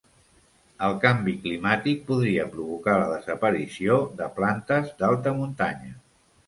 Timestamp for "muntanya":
5.43-5.97